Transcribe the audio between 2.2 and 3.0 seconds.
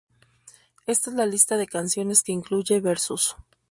que incluye